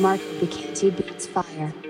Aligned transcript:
Mark 0.00 0.20
McKenzie 0.40 0.90
beats 0.90 1.26
fire. 1.26 1.89